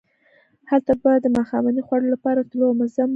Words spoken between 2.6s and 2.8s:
او